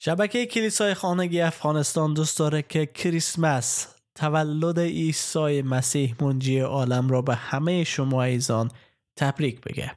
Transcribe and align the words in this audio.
شبکه 0.00 0.46
کلیسای 0.46 0.94
خانگی 0.94 1.40
افغانستان 1.40 2.14
دوست 2.14 2.38
داره 2.38 2.62
که 2.62 2.86
کریسمس 2.86 3.94
تولد 4.14 4.78
عیسی 4.78 5.62
مسیح 5.62 6.14
منجی 6.20 6.58
عالم 6.58 7.08
را 7.08 7.22
به 7.22 7.34
همه 7.34 7.84
شما 7.84 8.22
ایزان 8.22 8.70
تبریک 9.16 9.60
بگه. 9.60 9.92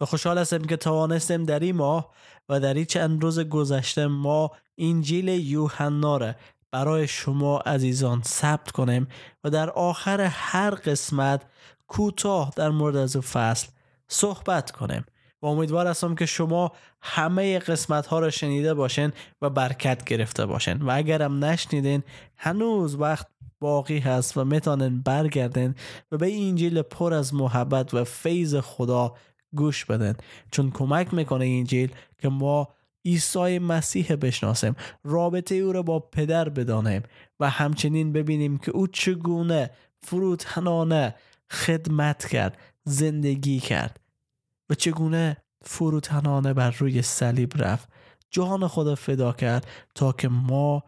و 0.00 0.04
خوشحال 0.04 0.38
هستم 0.38 0.58
که 0.58 0.76
توانستیم 0.76 1.44
در 1.44 1.60
این 1.60 1.76
ماه 1.76 2.12
و 2.48 2.60
در 2.60 2.74
این 2.74 2.84
چند 2.84 3.22
روز 3.22 3.40
گذشته 3.40 4.06
ما 4.06 4.50
انجیل 4.78 5.28
یوحنا 5.28 6.16
را 6.16 6.34
برای 6.70 7.08
شما 7.08 7.58
عزیزان 7.58 8.22
ثبت 8.22 8.70
کنیم 8.70 9.08
و 9.44 9.50
در 9.50 9.70
آخر 9.70 10.20
هر 10.20 10.70
قسمت 10.70 11.42
کوتاه 11.86 12.52
در 12.56 12.70
مورد 12.70 12.96
از 12.96 13.16
فصل 13.16 13.68
صحبت 14.08 14.70
کنیم. 14.70 15.04
و 15.42 15.46
امیدوار 15.46 15.86
هستم 15.86 16.14
که 16.14 16.26
شما 16.26 16.72
همه 17.02 17.58
قسمت 17.58 18.06
ها 18.06 18.18
را 18.18 18.30
شنیده 18.30 18.74
باشین 18.74 19.12
و 19.42 19.50
برکت 19.50 20.04
گرفته 20.04 20.46
باشین. 20.46 20.82
و 20.82 20.90
اگرم 20.94 21.44
نشنیدین 21.44 22.02
هنوز 22.36 22.94
وقت 22.94 23.26
باقی 23.60 23.98
هست 23.98 24.36
و 24.36 24.44
می‌تونن 24.44 25.02
برگردن 25.02 25.74
و 26.12 26.16
به 26.16 26.34
انجیل 26.34 26.82
پر 26.82 27.14
از 27.14 27.34
محبت 27.34 27.94
و 27.94 28.04
فیض 28.04 28.56
خدا 28.56 29.14
گوش 29.54 29.84
بدن 29.84 30.14
چون 30.50 30.70
کمک 30.70 31.14
می‌کنه 31.14 31.44
انجیل 31.44 31.90
که 32.18 32.28
ما 32.28 32.68
عیسی 33.04 33.58
مسیح 33.58 34.14
بشناسیم 34.16 34.76
رابطه 35.04 35.54
او 35.54 35.72
را 35.72 35.82
با 35.82 35.98
پدر 35.98 36.48
بدانیم 36.48 37.02
و 37.40 37.50
همچنین 37.50 38.12
ببینیم 38.12 38.58
که 38.58 38.70
او 38.70 38.86
چگونه 38.86 39.70
فروتنانه 40.02 41.14
خدمت 41.50 42.26
کرد 42.28 42.58
زندگی 42.84 43.60
کرد. 43.60 44.01
و 44.72 44.74
چگونه 44.74 45.36
فروتنانه 45.62 46.52
بر 46.52 46.70
روی 46.70 47.02
صلیب 47.02 47.52
رفت. 47.56 47.88
جان 48.30 48.68
خدا 48.68 48.94
فدا 48.94 49.32
کرد 49.32 49.66
تا 49.94 50.12
که 50.12 50.28
ما 50.28 50.82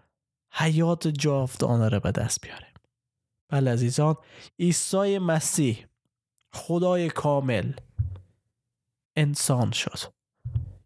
حیات 0.52 1.08
جاودانه 1.08 1.88
را 1.88 2.00
به 2.00 2.12
دست 2.12 2.40
بیاریم. 2.40 2.74
بله 3.48 3.72
عزیزان 3.72 4.16
عیسی 4.58 5.18
مسیح 5.18 5.86
خدای 6.52 7.08
کامل 7.08 7.72
انسان 9.16 9.72
شد. 9.72 9.98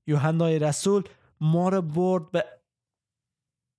یوحنای 0.07 0.59
رسول 0.59 1.03
ما 1.41 1.69
را 1.69 1.81
برد 1.81 2.31
به 2.31 2.45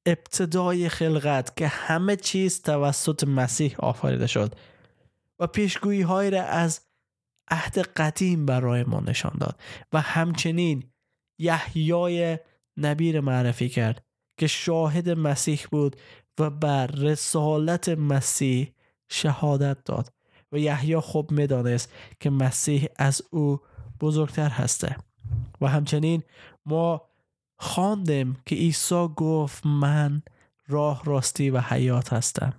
ابتدای 0.06 0.90
خلقت 0.90 1.58
که 1.58 1.68
همه 1.68 2.16
چیز 2.16 2.62
توسط 2.62 3.24
مسیح 3.24 3.76
آفریده 3.80 4.28
شد 4.28 4.56
و 5.40 5.48
پیشگویی 5.48 6.02
های 6.02 6.30
را 6.30 6.44
از 6.44 6.89
عهد 7.50 7.78
قدیم 7.78 8.46
برای 8.46 8.84
ما 8.84 9.00
نشان 9.00 9.34
داد 9.40 9.60
و 9.94 10.02
همچنین 10.02 10.84
یحیای 11.40 12.40
نبی 12.78 13.20
معرفی 13.20 13.70
کرد 13.70 14.04
که 14.38 14.48
شاهد 14.48 15.10
مسیح 15.10 15.66
بود 15.72 15.96
و 16.40 16.50
بر 16.50 16.88
رسالت 16.88 17.90
مسیح 17.90 18.74
شهادت 19.10 19.84
داد 19.86 20.14
و 20.52 20.58
یحیی 20.58 21.00
خوب 21.00 21.32
می‌دانست 21.32 21.94
که 22.20 22.30
مسیح 22.30 22.88
از 22.96 23.22
او 23.32 23.60
بزرگتر 24.02 24.50
هسته. 24.50 24.96
و 25.62 25.68
همچنین 25.68 26.24
ما 26.66 27.10
خواندیم 27.58 28.38
که 28.46 28.56
عیسی 28.56 29.08
گفت 29.16 29.66
من 29.66 30.22
راه 30.68 31.02
راستی 31.06 31.50
و 31.50 31.60
حیات 31.60 32.14
هستم 32.14 32.54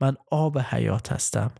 من 0.00 0.16
آب 0.30 0.58
حیات 0.58 1.12
هستم. 1.12 1.50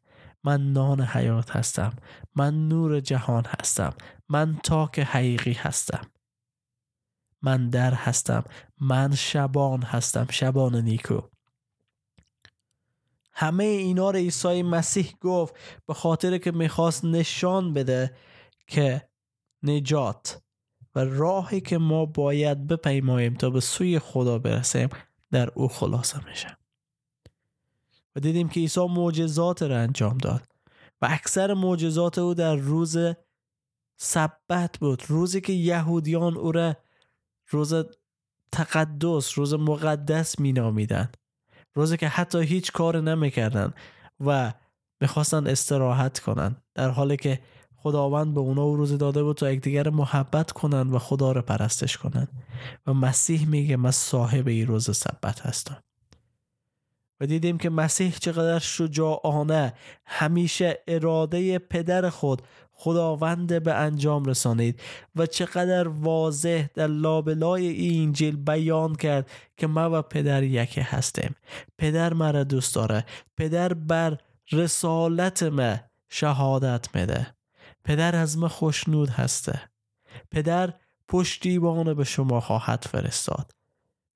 من 0.44 0.72
نان 0.72 1.00
حیات 1.00 1.56
هستم. 1.56 1.92
من 2.34 2.68
نور 2.68 3.00
جهان 3.00 3.44
هستم. 3.60 3.94
من 4.28 4.56
تاک 4.64 4.98
حقیقی 4.98 5.52
هستم. 5.52 6.10
من 7.42 7.70
در 7.70 7.94
هستم. 7.94 8.44
من 8.80 9.14
شبان 9.14 9.82
هستم. 9.82 10.26
شبان 10.30 10.76
نیکو. 10.76 11.20
همه 13.32 13.64
اینا 13.64 14.10
رو 14.10 14.18
عیسی 14.18 14.62
مسیح 14.62 15.14
گفت 15.20 15.54
به 15.86 15.94
خاطر 15.94 16.38
که 16.38 16.50
می‌خواست 16.52 17.04
نشان 17.04 17.74
بده 17.74 18.16
که 18.66 19.08
نجات 19.62 20.42
و 20.94 21.04
راهی 21.04 21.60
که 21.60 21.78
ما 21.78 22.06
باید 22.06 22.66
بپیماییم 22.66 23.34
تا 23.34 23.50
به 23.50 23.60
سوی 23.60 23.98
خدا 23.98 24.38
برسیم 24.38 24.88
در 25.30 25.50
او 25.54 25.68
خلاصه 25.68 26.28
میشه. 26.28 26.57
دیدیم 28.18 28.48
که 28.48 28.60
عیسی 28.60 28.86
معجزات 28.86 29.62
را 29.62 29.78
انجام 29.78 30.18
داد 30.18 30.42
و 31.02 31.08
اکثر 31.10 31.54
معجزات 31.54 32.18
او 32.18 32.34
در 32.34 32.54
روز 32.56 32.98
سبت 33.96 34.78
بود 34.80 35.02
روزی 35.08 35.40
که 35.40 35.52
یهودیان 35.52 36.36
او 36.36 36.52
را 36.52 36.76
روز 37.48 37.74
تقدس 38.52 39.38
روز 39.38 39.54
مقدس 39.54 40.40
مینامیدند 40.40 41.16
روزی 41.74 41.96
که 41.96 42.08
حتی 42.08 42.42
هیچ 42.42 42.72
کار 42.72 43.00
نمی‌کردن 43.00 43.74
و 44.20 44.52
می‌خواستن 45.00 45.46
استراحت 45.46 46.18
کنن 46.18 46.56
در 46.74 46.90
حالی 46.90 47.16
که 47.16 47.40
خداوند 47.76 48.34
به 48.34 48.40
اونا 48.40 48.74
روزی 48.74 48.96
داده 48.96 49.22
بود 49.22 49.36
تا 49.36 49.50
یکدیگر 49.50 49.90
محبت 49.90 50.52
کنن 50.52 50.90
و 50.90 50.98
خدا 50.98 51.32
رو 51.32 51.42
پرستش 51.42 51.98
کنن 51.98 52.28
و 52.86 52.94
مسیح 52.94 53.48
میگه 53.48 53.76
من 53.76 53.90
صاحب 53.90 54.48
این 54.48 54.66
روز 54.66 54.96
سبت 54.96 55.40
هستم. 55.40 55.82
و 57.20 57.26
دیدیم 57.26 57.58
که 57.58 57.70
مسیح 57.70 58.10
چقدر 58.20 58.58
شجاعانه 58.58 59.72
همیشه 60.06 60.78
اراده 60.88 61.58
پدر 61.58 62.10
خود 62.10 62.42
خداوند 62.80 63.62
به 63.62 63.74
انجام 63.74 64.24
رسانید 64.24 64.80
و 65.16 65.26
چقدر 65.26 65.88
واضح 65.88 66.66
در 66.74 66.86
لابلای 66.86 67.66
این 67.66 68.02
انجیل 68.08 68.36
بیان 68.36 68.94
کرد 68.94 69.30
که 69.56 69.66
ما 69.66 69.98
و 69.98 70.02
پدر 70.02 70.42
یکی 70.42 70.80
هستیم. 70.80 71.34
پدر 71.78 72.14
مرا 72.14 72.44
دوست 72.44 72.74
داره. 72.74 73.04
پدر 73.36 73.74
بر 73.74 74.18
رسالت 74.52 75.42
ما 75.42 75.76
شهادت 76.08 76.96
میده. 76.96 77.26
پدر 77.84 78.16
از 78.16 78.38
ما 78.38 78.48
خوشنود 78.48 79.08
هسته. 79.08 79.60
پدر 80.30 80.74
پشتیبان 81.08 81.94
به 81.94 82.04
شما 82.04 82.40
خواهد 82.40 82.84
فرستاد. 82.90 83.50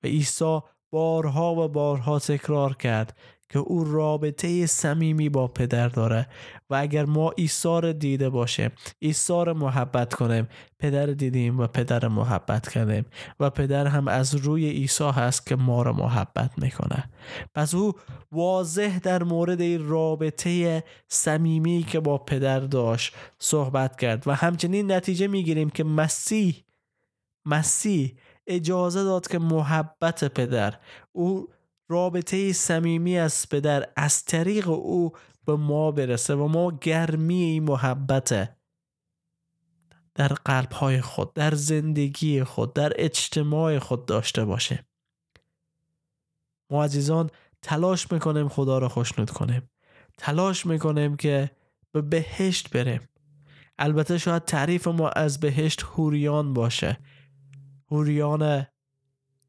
و 0.03 0.07
عیسی 0.07 0.59
بارها 0.93 1.55
و 1.55 1.67
بارها 1.67 2.19
تکرار 2.19 2.75
کرد 2.75 3.17
که 3.49 3.59
او 3.59 3.83
رابطه 3.83 4.65
صمیمی 4.65 5.29
با 5.29 5.47
پدر 5.47 5.87
داره 5.87 6.27
و 6.69 6.75
اگر 6.75 7.05
ما 7.05 7.31
عیسی 7.31 7.93
دیده 7.93 8.29
باشیم 8.29 8.71
عیسی 9.01 9.43
محبت 9.43 10.13
کنیم 10.13 10.47
پدر 10.79 11.05
دیدیم 11.05 11.59
و 11.59 11.67
پدر 11.67 12.07
محبت 12.07 12.67
کنیم 12.73 13.05
و 13.39 13.49
پدر 13.49 13.87
هم 13.87 14.07
از 14.07 14.35
روی 14.35 14.69
عیسی 14.69 15.03
هست 15.03 15.47
که 15.47 15.55
ما 15.55 15.81
را 15.81 15.93
محبت 15.93 16.51
می‌کنه. 16.57 17.03
پس 17.55 17.75
او 17.75 17.93
واضح 18.31 18.99
در 18.99 19.23
مورد 19.23 19.61
این 19.61 19.87
رابطه 19.87 20.83
صمیمی 21.07 21.83
که 21.83 21.99
با 21.99 22.17
پدر 22.17 22.59
داشت 22.59 23.15
صحبت 23.39 23.99
کرد 23.99 24.27
و 24.27 24.35
همچنین 24.35 24.91
نتیجه 24.91 25.27
می‌گیریم 25.27 25.69
که 25.69 25.83
مسیح 25.83 26.63
مسیح 27.45 28.15
اجازه 28.47 29.03
داد 29.03 29.27
که 29.27 29.39
محبت 29.39 30.33
پدر 30.33 30.79
او 31.11 31.47
رابطه 31.89 32.53
صمیمی 32.53 33.17
از 33.17 33.49
پدر 33.49 33.89
از 33.95 34.25
طریق 34.25 34.69
او 34.69 35.11
به 35.45 35.55
ما 35.55 35.91
برسه 35.91 36.35
و 36.35 36.47
ما 36.47 36.71
گرمی 36.71 37.43
این 37.43 37.63
محبت 37.63 38.57
در 40.15 40.27
قلب 40.27 40.71
های 40.71 41.01
خود 41.01 41.33
در 41.33 41.55
زندگی 41.55 42.43
خود 42.43 42.73
در 42.73 42.93
اجتماع 42.95 43.79
خود 43.79 44.05
داشته 44.05 44.45
باشه 44.45 44.85
ما 46.69 46.83
عزیزان 46.83 47.29
تلاش 47.61 48.11
می‌کنیم 48.11 48.49
خدا 48.49 48.77
را 48.77 48.89
خوشنود 48.89 49.29
کنیم. 49.29 49.69
تلاش 50.17 50.65
می‌کنیم 50.65 51.15
که 51.15 51.51
به 51.91 52.01
بهشت 52.01 52.69
بریم. 52.69 53.09
البته 53.77 54.17
شاید 54.17 54.43
تعریف 54.43 54.87
ما 54.87 55.09
از 55.09 55.39
بهشت 55.39 55.83
هوریان 55.83 56.53
باشه. 56.53 56.97
هوریان 57.93 58.65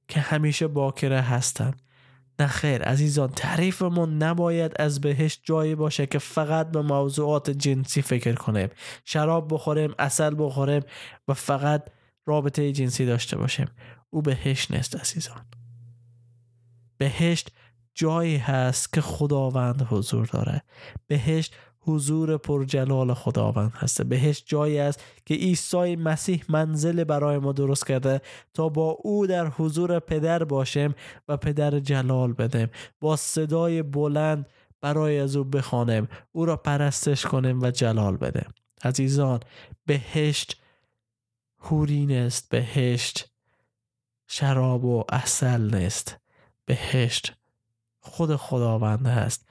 که 0.09 0.21
همیشه 0.21 0.66
باکره 0.66 1.20
هستند 1.20 1.82
نه 2.38 2.46
خیر 2.46 2.82
عزیزان 2.82 3.29
تعریفمون 3.29 4.23
نباید 4.23 4.73
از 4.79 5.00
بهشت 5.00 5.41
جایی 5.44 5.75
باشه 5.75 6.06
که 6.06 6.19
فقط 6.19 6.70
به 6.70 6.82
موضوعات 6.82 7.50
جنسی 7.50 8.02
فکر 8.02 8.35
کنیم. 8.35 8.69
شراب 9.05 9.55
بخوریم 9.55 9.94
اصل 9.99 10.35
بخوریم 10.38 10.82
و 11.29 11.35
فقط 11.35 11.88
رابطه 12.26 12.73
جنسی 12.73 13.06
داشته 13.06 13.37
باشیم. 13.37 13.67
او 14.11 14.23
بهشت 14.23 14.70
نیست 14.73 14.96
عزیزان. 14.96 15.46
بهشت 16.99 17.50
جایی 17.94 18.37
هست 18.37 18.93
که 18.93 19.00
خداوند 19.00 19.87
حضور 19.91 20.26
داره. 20.26 20.62
بهشت 21.06 21.56
حضور 21.86 22.36
پرجلال 22.36 23.14
خداوند 23.14 23.72
هست 23.75 24.02
بهش 24.02 24.42
جایی 24.46 24.78
است 24.78 25.04
که 25.26 25.34
عیسی 25.34 25.96
مسیح 25.96 26.44
منزل 26.48 27.04
برای 27.04 27.38
ما 27.38 27.52
درست 27.52 27.86
کرده 27.86 28.20
تا 28.54 28.69
با 28.69 28.90
او 28.90 29.26
در 29.26 29.46
حضور 29.46 29.98
پدر 29.98 30.44
باشیم 30.44 30.94
و 31.28 31.36
پدر 31.36 31.78
جلال 31.78 32.32
بدیم. 32.32 32.69
با 33.00 33.16
صدای 33.16 33.82
بلند 33.82 34.46
برای 34.81 35.19
از 35.19 35.36
او 35.36 35.44
بخوانیم. 35.44 36.08
او 36.32 36.44
را 36.44 36.56
پرستش 36.56 37.26
کنیم 37.26 37.62
و 37.62 37.70
جلال 37.70 38.16
بدیم. 38.16 38.54
عزیزان 38.84 39.40
بهشت 39.86 40.62
هورین 41.58 42.12
است. 42.12 42.48
بهشت 42.50 43.31
شراب 44.26 44.84
و 44.84 45.04
اصل 45.08 45.75
نیست. 45.75 46.16
بهشت 46.64 47.32
خود 48.00 48.36
خداوند 48.36 49.06
هست. 49.06 49.46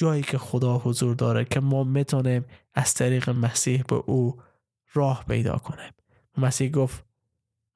جایی 0.00 0.22
که 0.22 0.38
خدا 0.38 0.78
حضور 0.78 1.14
داره 1.14 1.44
که 1.44 1.60
ما 1.60 1.84
می‌تونیم 1.84 2.44
از 2.74 2.94
طریق 2.94 3.30
مسیح 3.30 3.82
به 3.82 3.94
او 3.94 4.42
راه 4.92 5.24
پیدا 5.28 5.56
کنیم. 5.56 5.92
مسیح 6.38 6.70
گفت 6.70 7.04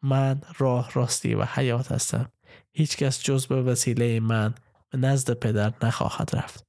من 0.03 0.41
راه 0.59 0.91
راستی 0.93 1.35
و 1.35 1.45
حیات 1.45 1.93
هستم. 1.93 2.33
هیچ 2.73 2.97
کس 2.97 3.23
جز 3.23 3.47
به 3.47 3.63
وسیله 3.63 4.21
من 4.21 4.55
به 4.91 4.99
نزد 4.99 5.33
پدر 5.33 5.73
نخواهد 5.83 6.31
رفت. 6.37 6.67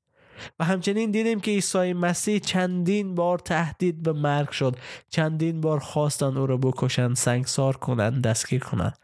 و 0.59 0.65
همچنین 0.65 1.11
دیدیم 1.11 1.39
که 1.39 1.51
عیسی 1.51 1.93
مسیح 1.93 2.39
چندین 2.39 3.15
بار 3.15 3.39
تهدید 3.39 4.03
به 4.03 4.13
مرگ 4.13 4.49
شد. 4.49 4.75
چندین 5.09 5.61
بار 5.61 5.79
خواستن 5.79 6.37
او 6.37 6.47
را 6.47 6.57
بکشن 6.57 7.13
سنگسار 7.13 7.77
کنند 7.77 8.23
دستگیر 8.23 8.63
کنند 8.63 8.97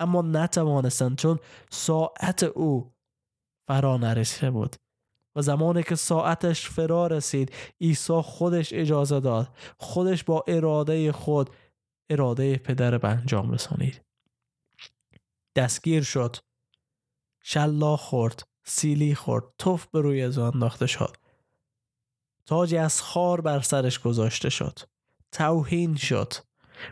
اما 0.00 0.22
نتوانستند 0.22 1.18
چون 1.18 1.38
ساعت 1.70 2.42
او 2.42 2.92
فرا 3.68 3.96
نرسیده 3.96 4.50
بود. 4.50 4.76
و 5.38 5.42
زمانی 5.42 5.82
که 5.82 5.94
ساعتش 5.94 6.68
فرا 6.68 7.06
رسید 7.06 7.54
عیسی 7.80 8.20
خودش 8.24 8.72
اجازه 8.72 9.20
داد. 9.20 9.48
خودش 9.76 10.24
با 10.24 10.44
اراده 10.48 11.12
خود 11.12 11.50
اراده 12.10 12.56
پدر 12.56 12.98
به 12.98 13.08
انجام 13.08 13.50
رسانید. 13.50 14.02
دستگیر 15.56 16.02
شد. 16.02 16.36
شلا 17.42 17.96
خورد 17.96 18.42
سیلی 18.64 19.14
خورد 19.14 19.44
توف 19.58 19.86
به 19.86 20.00
روی 20.00 20.22
از 20.22 20.38
انداخته 20.38 20.86
شد. 20.86 21.16
تاجی 22.46 22.76
از 22.76 23.02
خار 23.02 23.40
بر 23.40 23.60
سرش 23.60 23.98
گذاشته 23.98 24.50
شد. 24.50 24.78
توهین 25.32 25.96
شد 25.96 26.32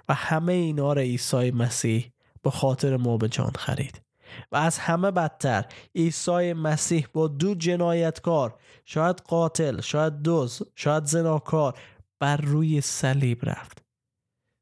و 0.08 0.14
همه 0.14 0.52
اینا 0.52 0.92
را 0.92 1.02
عیسی 1.02 1.50
مسیح 1.50 2.12
به 2.42 2.50
خاطر 2.50 2.96
ما 2.96 3.16
به 3.16 3.28
جان 3.28 3.52
خرید. 3.58 4.05
و 4.52 4.56
از 4.56 4.78
همه 4.78 5.10
بدتر. 5.10 5.64
عیسی 5.94 6.52
مسیح 6.52 7.06
با 7.12 7.28
دو 7.28 7.54
جنایتکار 7.54 8.58
شاید 8.84 9.16
قاتل 9.16 9.80
شاید 9.80 10.22
دوز 10.22 10.62
شاید 10.74 11.04
زناکار 11.04 11.78
بر 12.18 12.36
روی 12.36 12.80
صلیب 12.80 13.38
رفت. 13.42 13.84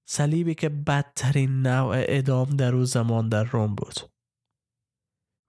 صلیبی 0.08 0.54
که 0.54 0.68
بدترین 0.68 1.62
نوع 1.62 1.96
ادام 1.98 2.50
در 2.50 2.74
او 2.74 2.84
زمان 2.84 3.28
در 3.28 3.44
روم 3.44 3.74
بود. 3.74 3.94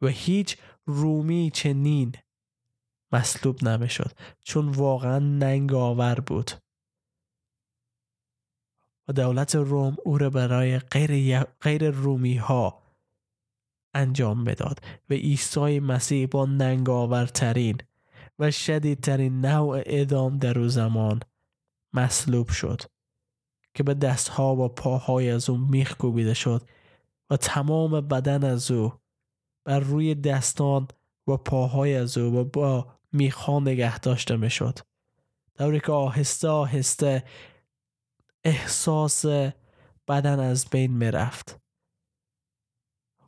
و 0.01 0.07
هیچ 0.07 0.57
رومی 0.85 1.51
چنین 1.53 2.15
مصلوب 3.11 3.63
نمی‌شد 3.63 4.11
چون 4.39 4.69
واقعا 4.69 5.19
ننگ 5.19 5.73
آور 5.73 6.19
بود. 6.19 6.51
و 9.07 9.13
دولت 9.13 9.55
روم 9.55 9.95
او 10.05 10.17
را 10.17 10.29
برای 10.29 10.79
غیر, 10.79 11.39
غیر 11.43 11.89
رومی 11.89 12.37
ها 12.37 12.84
انجام 13.95 14.43
بداد 14.43 14.79
و 15.09 15.13
عیسی 15.13 15.79
مسیح 15.79 16.27
با 16.27 16.45
ننگاورترین 16.45 17.77
و 18.39 18.51
شدیدترین 18.51 19.45
نوع 19.45 19.83
ادام 19.85 20.37
در 20.37 20.59
او 20.59 20.67
زمان 20.67 21.19
مصلوب 21.93 22.49
شد 22.49 22.81
که 23.73 23.83
به 23.83 23.93
دستها 23.93 24.55
و 24.55 24.67
پاهای 24.67 25.29
از 25.29 25.49
او 25.49 25.57
میخ 25.57 25.97
کوبیده 25.97 26.33
شد 26.33 26.69
و 27.29 27.37
تمام 27.37 28.01
بدن 28.01 28.43
از 28.43 28.71
او 28.71 28.93
بر 29.65 29.79
روی 29.79 30.15
دستان 30.15 30.87
و 31.27 31.37
پاهای 31.37 31.95
از 31.95 32.17
او 32.17 32.35
و 32.35 32.43
با 32.43 32.95
میخان 33.11 33.61
نگه 33.61 33.99
داشته 33.99 34.35
می‌شد. 34.35 34.79
دوری 35.57 35.79
که 35.79 35.91
آهسته 35.91 36.47
آهسته 36.47 37.23
احساس 38.43 39.25
بدن 40.07 40.39
از 40.39 40.65
بین 40.71 40.91
می‌رفت. 40.91 41.64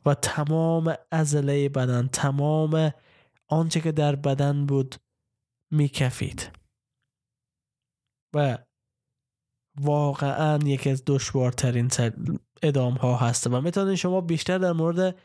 و 0.08 0.14
تمام 0.14 0.94
ازله 1.10 1.68
بدن 1.68 2.08
تمام 2.12 2.92
آنچه 3.48 3.80
که 3.80 3.92
در 3.92 4.16
بدن 4.16 4.66
بود 4.66 4.94
میکفید. 5.70 6.50
و 8.34 8.58
واقعا 9.80 10.58
یکی 10.64 10.90
از 10.90 11.02
دشوارترین 11.06 11.90
ادام 12.62 12.94
ها 12.94 13.16
هسته 13.16 13.50
و 13.50 13.60
می‌تونید 13.60 13.94
شما 13.94 14.20
بیشتر 14.20 14.58
در 14.58 14.72
مورد 14.72 15.18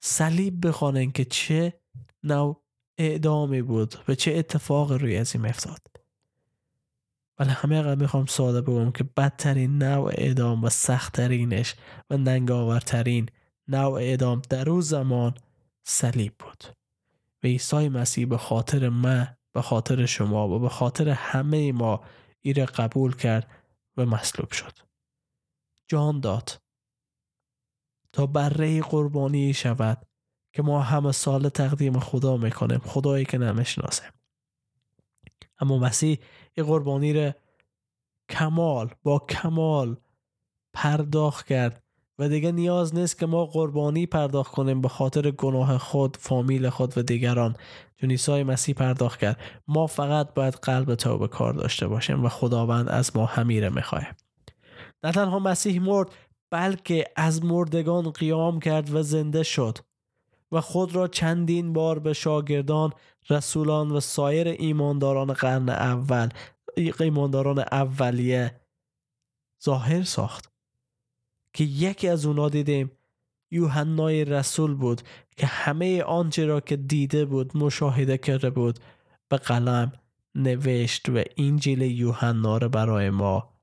صلیب 0.00 0.66
بخوانین 0.66 1.12
که 1.12 1.24
چه 1.24 1.80
نوع 2.22 2.64
اعدامی 2.98 3.62
بود 3.62 3.94
و 4.08 4.14
چه 4.14 4.34
اتفاق 4.34 4.92
روی 4.92 5.16
از 5.16 5.34
این 5.34 5.46
افتاد 5.46 5.80
ولی 7.38 7.50
همه 7.50 7.82
قبل 7.82 8.00
می‌خوام 8.00 8.26
ساده 8.26 8.60
بگم 8.60 8.92
که 8.92 9.04
بدترین 9.04 9.78
نوع 9.82 10.12
اعدام 10.14 10.64
و 10.64 10.68
سختترینش 10.68 11.74
و 12.10 12.16
ننگاورترین 12.16 13.28
نوع 13.68 13.92
اعدام 13.92 14.42
در 14.50 14.70
اون 14.70 14.80
زمان 14.80 15.34
صلیب 15.86 16.34
بود. 16.38 16.64
و 17.42 17.46
عیسی 17.46 17.88
مسیح 17.88 18.26
به 18.26 18.38
خاطر 18.38 18.88
من 18.88 19.36
به 19.52 19.62
خاطر 19.62 20.06
شما 20.06 20.48
و 20.48 20.58
به 20.58 20.68
خاطر 20.68 21.08
همه 21.08 21.72
ما 21.72 22.04
ایره 22.40 22.64
قبول 22.64 23.16
کرد 23.16 23.50
و 23.96 24.06
مصلوب 24.06 24.52
شد. 24.52 24.78
جان 25.88 26.20
داد. 26.20 26.62
تا 28.12 28.26
بره 28.26 28.82
قربانی 28.82 29.54
شود 29.54 30.06
که 30.52 30.62
ما 30.62 30.82
همه 30.82 31.12
سال 31.12 31.48
تقدیم 31.48 32.00
خدا 32.00 32.36
می‌کنیم 32.36 32.78
خدایی 32.78 33.24
که 33.24 33.38
نمی‌شناسیم. 33.38 34.10
اما 35.58 35.78
مسیح 35.78 36.18
این 36.54 36.66
قربانی 36.66 37.12
را 37.12 37.34
کمال 38.28 38.94
با 39.02 39.18
کمال 39.18 39.96
پرداخت 40.72 41.46
کرد 41.46 41.83
و 42.18 42.28
دیگه 42.28 42.52
نیاز 42.52 42.94
نیست 42.94 43.18
که 43.18 43.26
ما 43.26 43.46
قربانی 43.46 44.06
پرداخت 44.06 44.52
کنیم 44.52 44.80
به 44.80 44.88
خاطر 44.88 45.30
گناه 45.30 45.78
خود 45.78 46.16
فامیل 46.16 46.68
خود 46.68 46.98
و 46.98 47.02
دیگران. 47.02 47.56
چون 48.00 48.10
عیسی 48.10 48.42
مسیح 48.42 48.74
پرداخت 48.74 49.20
کرد. 49.20 49.40
ما 49.68 49.86
فقط 49.86 50.34
باید 50.34 50.54
قلب 50.54 50.94
توبه 50.94 51.28
کار 51.28 51.52
داشته 51.52 51.88
باشیم 51.88 52.24
و 52.24 52.28
خداوند 52.28 52.88
از 52.88 53.16
ما 53.16 53.26
همیره 53.26 53.68
می‌خواه. 53.68 54.04
نه 55.04 55.12
تنها 55.12 55.38
مسیح 55.38 55.82
مرد 55.82 56.08
بلکه 56.50 57.04
از 57.16 57.44
مردگان 57.44 58.10
قیام 58.10 58.60
کرد 58.60 58.94
و 58.94 59.02
زنده 59.02 59.42
شد. 59.42 59.78
و 60.52 60.60
خود 60.60 60.94
را 60.94 61.08
چندین 61.08 61.72
بار 61.72 61.98
به 61.98 62.12
شاگردان 62.12 62.92
رسولان 63.30 63.90
و 63.90 64.00
سایر 64.00 64.48
ایمانداران 64.48 65.32
قرن 65.32 65.68
اول 65.68 66.28
ایمانداران 67.00 67.58
اولیه 67.58 68.60
ظاهر 69.64 70.02
ساخت. 70.02 70.53
که 71.54 71.64
یکی 71.64 72.08
از 72.08 72.26
اونا 72.26 72.48
دیدیم 72.48 72.90
یوحنای 73.50 74.24
رسول 74.24 74.74
بود 74.74 75.02
که 75.36 75.46
همه 75.46 76.02
آنچه 76.02 76.46
را 76.46 76.60
که 76.60 76.76
دیده 76.76 77.24
بود 77.24 77.56
مشاهده 77.56 78.18
کرده 78.18 78.50
بود 78.50 78.78
به 79.28 79.36
قلم 79.36 79.92
نوشت 80.34 81.08
و 81.08 81.22
انجیل 81.36 81.82
یوحنا 81.82 82.58
را 82.58 82.68
برای 82.68 83.10
ما 83.10 83.54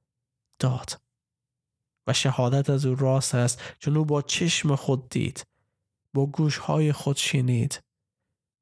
داد. 0.59 1.01
و 2.07 2.13
شهادت 2.13 2.69
از 2.69 2.85
او 2.85 2.95
راست 2.95 3.35
است 3.35 3.61
چون 3.79 3.97
او 3.97 4.05
با 4.05 4.21
چشم 4.21 4.75
خود 4.75 5.09
دید 5.09 5.43
با 6.13 6.25
گوشهای 6.25 6.91
خود 6.91 7.15
شنید 7.15 7.79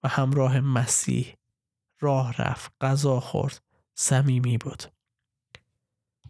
و 0.03 0.07
همراه 0.07 0.59
مسیح 0.59 1.35
راه 1.99 2.33
رفت 2.41 2.71
غذا 2.81 3.19
خورد 3.19 3.61
صمیمی 3.95 4.57
بود. 4.57 4.83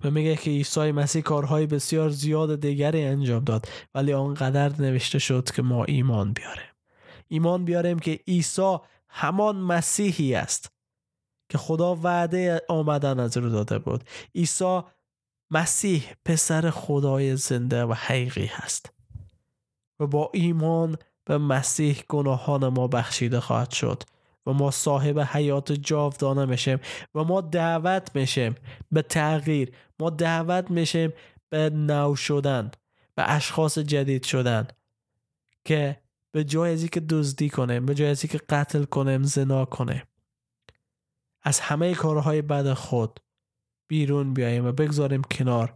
و 0.04 0.12
میگه 0.12 0.36
که 0.36 0.52
عیسی 0.52 0.92
مسیح 0.92 1.22
کارهای 1.22 1.66
بسیار 1.66 2.10
زیاد 2.10 2.62
دیگری 2.62 3.04
انجام 3.04 3.44
داد 3.44 3.70
ولی 3.96 4.14
آنقدر 4.14 4.82
نوشته 4.82 5.20
شد 5.20 5.52
که 5.52 5.62
ما 5.62 5.86
ایمان 5.86 6.34
بیاریم. 6.34 6.72
ایمان 7.28 7.66
بیاریم 7.66 8.00
که 8.00 8.20
عیسی 8.28 8.78
همان 9.10 9.56
مسیحی 9.56 10.36
است 10.36 10.72
که 11.50 11.58
خدا 11.58 11.96
وعده 11.96 12.62
آمدن 12.70 13.20
از 13.20 13.38
رو 13.38 13.50
داده 13.50 13.80
بود. 13.80 14.04
عیسی 14.36 14.82
مسیح 15.52 16.04
پسر 16.26 16.70
خدای 16.70 17.36
زنده 17.36 17.86
و 17.86 17.94
حقیقی 17.94 18.46
هست 18.46 18.94
و 20.00 20.08
با 20.08 20.32
ایمان 20.34 20.98
به 21.26 21.38
مسیح 21.38 22.04
گناهان 22.10 22.68
ما 22.68 22.88
بخشیده 22.88 23.40
خواهد 23.40 23.72
شد. 23.72 24.04
و 24.46 24.54
ما 24.54 24.72
صاحب 24.72 25.20
حیات 25.20 25.72
جاودانه 25.72 26.46
میشیم 26.46 26.80
و 27.16 27.24
ما 27.24 27.42
دعوت 27.42 28.16
میشیم 28.16 28.56
به 28.92 29.02
تغییر 29.02 29.72
ما 30.00 30.10
دعوت 30.10 30.72
میشیم 30.72 31.14
به 31.50 31.70
نو 31.70 32.16
شدن 32.16 32.72
به 33.16 33.32
اشخاص 33.32 33.80
جدید 33.80 34.24
شدن 34.24 34.68
که 35.66 36.02
به 36.32 36.44
جای 36.44 36.74
از 36.74 36.86
که 36.86 37.00
دزدی 37.00 37.50
کنیم 37.50 37.86
به 37.86 37.96
جای 37.96 38.10
از 38.10 38.26
که 38.26 38.38
قتل 38.38 38.84
کنیم 38.84 39.24
زنا 39.24 39.66
کنیم. 39.66 40.04
از 41.42 41.60
همه 41.60 41.94
کارهای 41.94 42.42
بد 42.42 42.74
خود 42.74 43.20
بیرون 43.88 44.34
بیاییم 44.34 44.66
و 44.66 44.72
بگذاریم 44.72 45.22
کنار. 45.22 45.74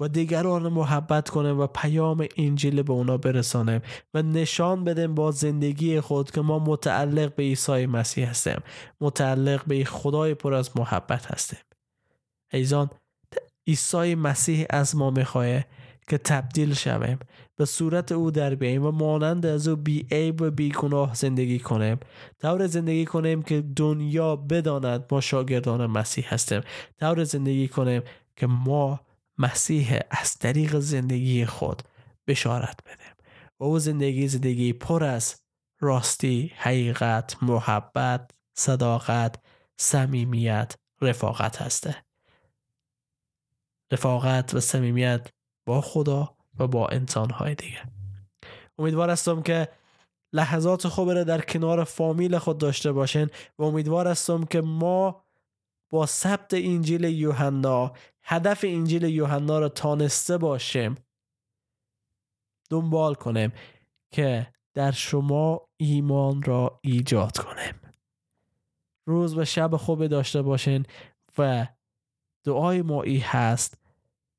و 0.00 0.08
دیگران 0.08 0.68
محبت 0.68 1.28
کنیم 1.28 1.60
و 1.60 1.66
پیام 1.66 2.26
انجیل 2.36 2.82
به 2.82 2.92
اونا 2.92 3.16
برسانیم 3.16 3.80
و 4.14 4.22
نشان 4.22 4.84
بدیم 4.84 5.14
با 5.14 5.30
زندگی 5.30 6.00
خود 6.00 6.30
که 6.30 6.40
ما 6.40 6.58
متعلق 6.58 7.34
به 7.34 7.42
عیسی 7.42 7.86
مسیح 7.86 8.30
هستیم. 8.30 8.60
متعلق 9.00 9.64
به 9.66 9.84
خدای 9.84 10.34
پر 10.34 10.54
از 10.54 10.76
محبت 10.76 11.26
هستیم. 11.26 11.58
ایزان 12.52 12.90
عیسی 13.66 14.14
مسیح 14.14 14.66
از 14.70 14.96
ما 14.96 15.10
می‌خواه 15.10 15.60
که 16.08 16.18
تبدیل 16.18 16.74
شویم. 16.74 17.18
به 17.56 17.64
صورت 17.64 18.12
او 18.12 18.30
در 18.30 18.54
بیاییم 18.54 18.86
و 18.86 18.90
مانند 18.90 19.46
از 19.46 19.68
او 19.68 19.76
بی 19.76 20.06
عیب 20.10 20.42
و 20.42 20.50
بی 20.50 20.68
گناه 20.68 21.14
زندگی 21.14 21.58
کنیم. 21.58 22.00
طور 22.40 22.66
زندگی 22.66 23.04
کنیم 23.04 23.42
که 23.42 23.64
دنیا 23.76 24.36
بداند 24.36 25.04
ما 25.12 25.20
شاگردان 25.20 25.86
مسیح 25.86 26.34
هستیم. 26.34 26.60
طور 27.00 27.24
زندگی 27.24 27.68
کنیم 27.68 28.02
که 28.36 28.46
ما 28.46 29.00
مسیح 29.40 29.98
از 30.10 30.34
طریق 30.34 30.78
زندگی 30.78 31.46
خود 31.46 31.82
بشارت 32.26 32.80
بدیم 32.84 33.14
و 33.60 33.64
او 33.64 33.78
زندگی 33.78 34.28
زندگی 34.28 34.72
پر 34.72 35.04
از 35.04 35.40
راستی، 35.80 36.52
حقیقت، 36.56 37.42
محبت، 37.42 38.30
صداقت، 38.54 39.36
صمیمیت، 39.76 40.74
رفاقت 41.02 41.62
هسته. 41.62 41.96
رفاقت 43.92 44.54
و 44.54 44.60
صمیمیت 44.60 45.28
با 45.66 45.80
خدا 45.80 46.36
و 46.58 46.66
با 46.66 46.88
انسانهای 46.88 47.54
دیگه 47.54 47.82
امیدوار 48.78 49.10
هستم 49.10 49.42
که 49.42 49.68
لحظات 50.32 50.88
خوب 50.88 51.10
را 51.10 51.24
در 51.24 51.40
کنار 51.40 51.84
فامیل 51.84 52.38
خود 52.38 52.58
داشته 52.58 52.92
باشین 52.92 53.30
و 53.58 53.62
امیدوار 53.62 54.08
هستم 54.08 54.44
که 54.44 54.60
ما 54.60 55.24
با 55.90 56.06
ثبت 56.06 56.54
انجیل 56.54 57.04
یوحنا 57.04 57.92
هدف 58.22 58.64
انجیل 58.68 59.02
یوحنا 59.02 59.58
را 59.58 59.68
تانسته 59.68 60.38
باشیم 60.38 60.94
دنبال 62.70 63.14
کنیم 63.14 63.52
که 64.10 64.46
در 64.74 64.90
شما 64.90 65.60
ایمان 65.76 66.42
را 66.42 66.80
ایجاد 66.82 67.38
کنیم. 67.38 67.74
روز 69.06 69.38
و 69.38 69.44
شب 69.44 69.76
خوبی 69.76 70.08
داشته 70.08 70.42
باشین 70.42 70.86
و 71.38 71.66
دعای 72.44 72.82
ما 72.82 73.02
ای 73.02 73.18
هست 73.18 73.78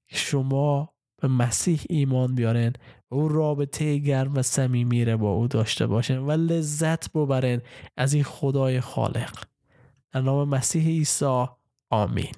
شما 0.07 0.93
به 1.21 1.27
مسیح 1.27 1.81
ایمان 1.89 2.35
بیارین 2.35 2.73
او 3.09 3.27
رابطه 3.27 3.97
گرم 3.97 4.35
و 4.35 4.41
صمیمی 4.41 5.05
را 5.05 5.17
با 5.17 5.31
او 5.31 5.47
داشته 5.47 5.87
باشین 5.87 6.17
و 6.17 6.31
لذت 6.31 7.11
ببرین 7.13 7.61
از 7.97 8.13
این 8.13 8.23
خدای 8.23 8.81
خالق. 8.81 9.50
در 10.11 10.21
نام 10.21 10.49
مسیح 10.49 10.87
عیسی 10.87 11.45
آمین 11.89 12.35